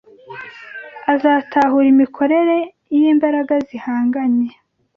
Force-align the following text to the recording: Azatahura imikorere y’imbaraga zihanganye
Azatahura 1.13 1.87
imikorere 1.93 2.57
y’imbaraga 2.95 3.53
zihanganye 3.67 4.49